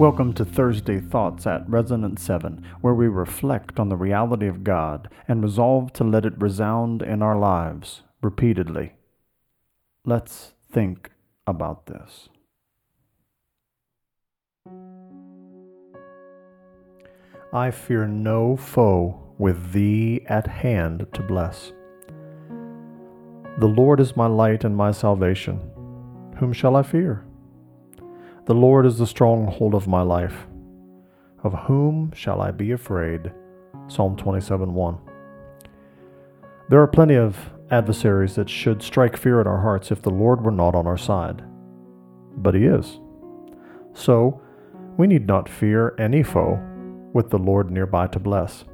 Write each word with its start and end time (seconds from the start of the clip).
Welcome 0.00 0.32
to 0.36 0.46
Thursday 0.46 0.98
Thoughts 0.98 1.46
at 1.46 1.68
Resonance 1.68 2.22
7, 2.22 2.64
where 2.80 2.94
we 2.94 3.06
reflect 3.06 3.78
on 3.78 3.90
the 3.90 3.98
reality 3.98 4.46
of 4.46 4.64
God 4.64 5.10
and 5.28 5.42
resolve 5.42 5.92
to 5.92 6.04
let 6.04 6.24
it 6.24 6.40
resound 6.40 7.02
in 7.02 7.20
our 7.20 7.38
lives 7.38 8.00
repeatedly. 8.22 8.94
Let's 10.06 10.54
think 10.72 11.10
about 11.46 11.84
this. 11.84 12.30
I 17.52 17.70
fear 17.70 18.06
no 18.06 18.56
foe 18.56 19.34
with 19.36 19.72
thee 19.72 20.24
at 20.30 20.46
hand 20.46 21.08
to 21.12 21.22
bless. 21.22 21.74
The 23.58 23.66
Lord 23.66 24.00
is 24.00 24.16
my 24.16 24.28
light 24.28 24.64
and 24.64 24.74
my 24.74 24.92
salvation. 24.92 25.60
Whom 26.38 26.54
shall 26.54 26.76
I 26.76 26.84
fear? 26.84 27.26
The 28.46 28.54
Lord 28.54 28.86
is 28.86 28.96
the 28.96 29.06
stronghold 29.06 29.74
of 29.74 29.86
my 29.86 30.00
life. 30.00 30.46
Of 31.44 31.52
whom 31.52 32.10
shall 32.12 32.40
I 32.40 32.50
be 32.50 32.72
afraid? 32.72 33.32
Psalm 33.86 34.16
27 34.16 34.72
1. 34.72 34.98
There 36.70 36.80
are 36.80 36.86
plenty 36.86 37.16
of 37.16 37.50
adversaries 37.70 38.36
that 38.36 38.48
should 38.48 38.82
strike 38.82 39.16
fear 39.16 39.40
in 39.40 39.46
our 39.46 39.60
hearts 39.60 39.90
if 39.90 40.00
the 40.00 40.10
Lord 40.10 40.42
were 40.42 40.50
not 40.50 40.74
on 40.74 40.86
our 40.86 40.96
side. 40.96 41.42
But 42.36 42.54
He 42.54 42.64
is. 42.64 42.98
So, 43.92 44.40
we 44.96 45.06
need 45.06 45.26
not 45.26 45.48
fear 45.48 45.94
any 45.98 46.22
foe 46.22 46.58
with 47.12 47.30
the 47.30 47.38
Lord 47.38 47.70
nearby 47.70 48.06
to 48.08 48.18
bless. 48.18 48.64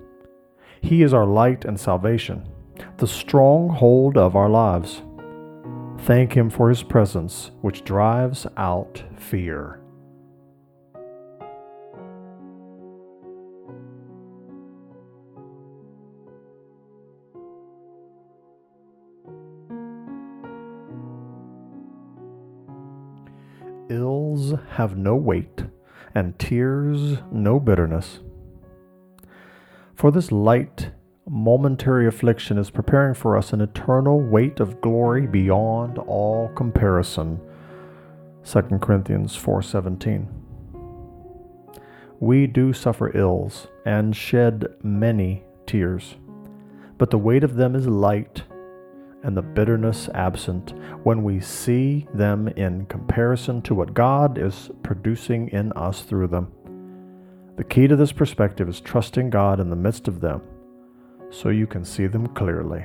He 0.81 1.03
is 1.03 1.13
our 1.13 1.27
light 1.27 1.65
and 1.65 1.79
salvation, 1.79 2.49
the 2.99 3.07
stronghold 3.07 4.17
of 4.17 4.37
our 4.37 4.49
lives. 4.49 5.03
Thank 6.01 6.35
Him 6.35 6.51
for 6.51 6.69
His 6.69 6.85
presence, 6.85 7.51
which 7.63 7.83
drives 7.83 8.47
out 8.57 9.03
fear. 9.17 9.81
Ills 23.89 24.55
have 24.71 24.97
no 24.97 25.15
weight, 25.15 25.65
and 26.15 26.39
tears 26.39 27.19
no 27.31 27.61
bitterness. 27.61 28.21
For 29.95 30.11
this 30.11 30.31
light 30.31 30.91
momentary 31.29 32.07
affliction 32.07 32.57
is 32.57 32.71
preparing 32.71 33.13
for 33.13 33.37
us 33.37 33.53
an 33.53 33.61
eternal 33.61 34.21
weight 34.21 34.61
of 34.61 34.81
glory 34.81 35.27
beyond 35.27 35.99
all 35.99 36.49
comparison. 36.55 37.41
2 38.45 38.81
Corinthians 38.81 39.35
4:17. 39.35 40.29
We 42.21 42.47
do 42.47 42.73
suffer 42.73 43.11
ills 43.17 43.67
and 43.85 44.15
shed 44.15 44.67
many 44.83 45.43
tears, 45.67 46.17
but 46.97 47.11
the 47.11 47.19
weight 47.19 47.43
of 47.43 47.57
them 47.57 47.75
is 47.75 47.89
light 47.89 48.45
and 49.25 49.37
the 49.37 49.43
bitterness 49.43 50.09
absent 50.15 50.75
when 51.03 51.25
we 51.25 51.41
see 51.41 52.07
them 52.15 52.47
in 52.49 52.87
comparison 52.87 53.61
to 53.63 53.75
what 53.75 53.95
God 53.95 54.39
is 54.39 54.71
producing 54.85 55.49
in 55.49 55.73
us 55.73 56.03
through 56.03 56.29
them. 56.29 56.53
The 57.57 57.65
key 57.65 57.89
to 57.89 57.97
this 57.97 58.13
perspective 58.13 58.69
is 58.69 58.81
trusting 58.81 59.31
God 59.31 59.59
in 59.59 59.71
the 59.71 59.77
midst 59.77 60.07
of 60.07 60.21
them 60.21 60.43
so 61.31 61.49
you 61.49 61.67
can 61.67 61.85
see 61.85 62.07
them 62.07 62.27
clearly. 62.29 62.85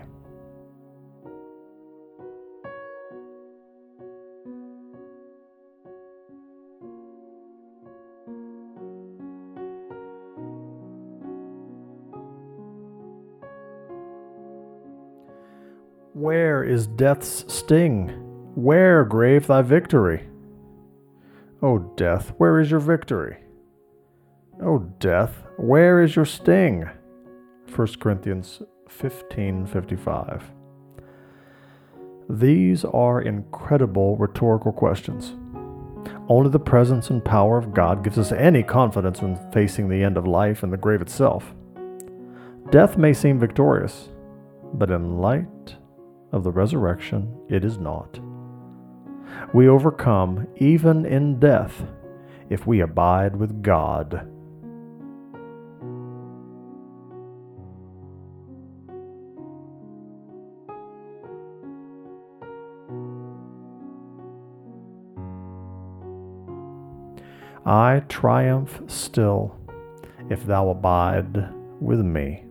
Where 16.13 16.63
is 16.63 16.87
death's 16.87 17.45
sting? 17.51 18.09
Where, 18.53 19.05
grave, 19.05 19.47
thy 19.47 19.61
victory? 19.61 20.27
O 21.63 21.79
death, 21.95 22.33
where 22.37 22.59
is 22.59 22.69
your 22.69 22.79
victory? 22.79 23.37
O 24.61 24.79
death, 24.99 25.43
where 25.57 26.01
is 26.01 26.15
your 26.15 26.25
sting? 26.25 26.89
1 27.75 27.99
Corinthians 28.01 28.61
15:55. 28.89 30.51
These 32.29 32.83
are 32.85 33.21
incredible 33.21 34.17
rhetorical 34.17 34.73
questions. 34.73 35.35
Only 36.27 36.49
the 36.49 36.59
presence 36.59 37.09
and 37.09 37.23
power 37.23 37.57
of 37.57 37.73
God 37.73 38.03
gives 38.03 38.17
us 38.17 38.31
any 38.31 38.61
confidence 38.63 39.21
when 39.21 39.37
facing 39.51 39.87
the 39.87 40.03
end 40.03 40.17
of 40.17 40.27
life 40.27 40.63
and 40.63 40.71
the 40.71 40.77
grave 40.77 41.01
itself. 41.01 41.55
Death 42.69 42.97
may 42.97 43.13
seem 43.13 43.39
victorious, 43.39 44.09
but 44.73 44.91
in 44.91 45.19
light 45.19 45.75
of 46.31 46.43
the 46.43 46.51
resurrection, 46.51 47.33
it 47.49 47.63
is 47.63 47.77
not. 47.77 48.19
We 49.53 49.67
overcome 49.67 50.47
even 50.57 51.05
in 51.05 51.39
death 51.39 51.85
if 52.49 52.67
we 52.67 52.81
abide 52.81 53.35
with 53.35 53.63
God 53.63 54.27
I 67.65 68.01
triumph 68.09 68.81
still, 68.87 69.55
if 70.29 70.45
thou 70.45 70.69
abide 70.69 71.53
with 71.79 72.01
me. 72.01 72.45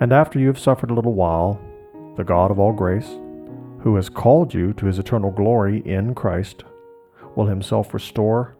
And 0.00 0.10
after 0.12 0.38
you 0.38 0.46
have 0.46 0.58
suffered 0.58 0.90
a 0.90 0.94
little 0.94 1.12
while, 1.12 1.60
the 2.16 2.24
God 2.24 2.50
of 2.50 2.58
all 2.58 2.72
grace, 2.72 3.18
who 3.80 3.96
has 3.96 4.08
called 4.08 4.54
you 4.54 4.72
to 4.74 4.86
his 4.86 4.98
eternal 4.98 5.30
glory 5.30 5.82
in 5.84 6.14
Christ, 6.14 6.64
will 7.36 7.46
himself 7.46 7.92
restore, 7.92 8.56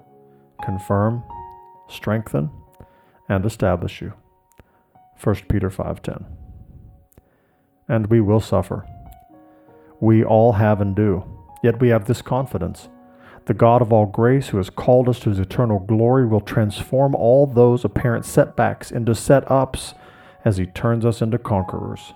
confirm, 0.63 1.23
strengthen, 1.89 2.51
and 3.29 3.47
establish 3.47 4.03
you. 4.03 4.13
1 5.23 5.49
Peter 5.49 5.71
5:10. 5.71 6.27
And 7.89 8.09
we 8.09 8.21
will 8.21 8.41
suffer. 8.41 8.85
We 10.01 10.23
all 10.25 10.53
have 10.53 10.81
and 10.81 10.95
do. 10.95 11.25
Yet 11.63 11.81
we 11.81 11.89
have 11.89 12.07
this 12.07 12.23
confidence 12.23 12.89
the 13.47 13.55
God 13.55 13.83
of 13.83 13.93
all 13.93 14.07
grace, 14.07 14.49
who 14.49 14.57
has 14.59 14.71
called 14.71 15.09
us 15.09 15.21
to 15.21 15.31
his 15.31 15.39
eternal 15.39 15.79
glory, 15.79 16.27
will 16.27 16.41
transform 16.41 17.15
all 17.15 17.47
those 17.47 17.85
apparent 17.85 18.25
setbacks 18.25 18.91
into 18.91 19.15
set 19.15 19.51
ups 19.51 19.95
as 20.45 20.57
he 20.57 20.67
turns 20.67 21.05
us 21.05 21.23
into 21.23 21.39
conquerors. 21.39 22.15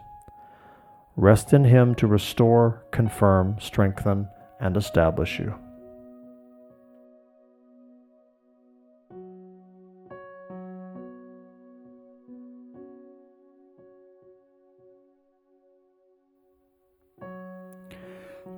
Rest 1.16 1.53
in 1.53 1.65
him 1.65 1.94
to 1.97 2.06
restore, 2.06 2.84
confirm, 2.91 3.56
strengthen, 3.60 4.28
and 4.60 4.76
establish 4.76 5.38
you. 5.38 5.54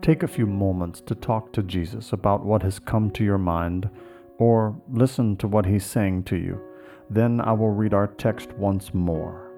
Take 0.09 0.23
a 0.23 0.27
few 0.27 0.47
moments 0.47 1.03
to 1.03 1.15
talk 1.15 1.53
to 1.53 1.63
Jesus 1.63 2.15
about 2.15 2.43
what 2.43 2.63
has 2.63 2.79
come 2.79 3.11
to 3.11 3.23
your 3.23 3.37
mind 3.37 3.91
or 4.39 4.75
listen 4.91 5.37
to 5.37 5.47
what 5.47 5.67
he's 5.67 5.85
saying 5.85 6.23
to 6.23 6.37
you. 6.37 6.63
Then 7.11 7.43
I 7.43 7.53
will 7.53 7.69
read 7.69 7.93
our 7.93 8.07
text 8.07 8.51
once 8.55 8.95
more. 8.95 9.53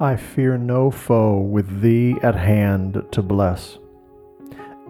I 0.00 0.16
fear 0.16 0.56
no 0.56 0.90
foe 0.90 1.36
with 1.36 1.82
thee 1.82 2.16
at 2.22 2.36
hand 2.36 3.02
to 3.12 3.22
bless. 3.22 3.76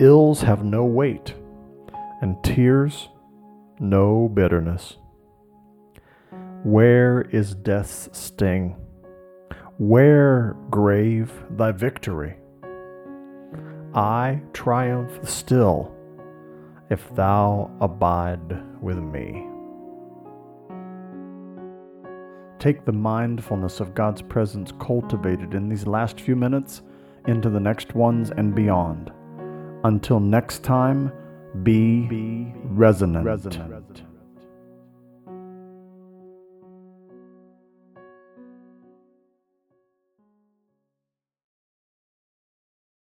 Ills 0.01 0.41
have 0.41 0.65
no 0.65 0.85
weight, 0.85 1.35
and 2.21 2.43
tears 2.43 3.11
no 3.79 4.29
bitterness. 4.29 4.97
Where 6.65 7.23
is 7.31 7.55
death's 7.55 8.09
sting? 8.13 8.75
Where, 9.79 10.57
grave, 10.69 11.33
thy 11.51 11.71
victory? 11.71 12.35
I 13.95 14.43
triumph 14.53 15.29
still 15.29 15.95
if 16.91 17.15
thou 17.15 17.71
abide 17.81 18.63
with 18.83 18.99
me. 18.99 19.47
Take 22.59 22.85
the 22.85 22.93
mindfulness 22.93 23.79
of 23.79 23.95
God's 23.95 24.23
presence 24.23 24.73
cultivated 24.81 25.55
in 25.55 25.69
these 25.69 25.87
last 25.87 26.21
few 26.21 26.35
minutes 26.35 26.83
into 27.29 27.49
the 27.49 27.61
next 27.61 27.95
ones 27.95 28.33
and 28.33 28.57
beyond. 28.57 29.13
Until 29.85 30.19
next 30.19 30.63
time, 30.63 31.13
be, 31.63 32.07
be 32.07 32.53
resonant. 32.65 33.27
resonant. 33.27 33.74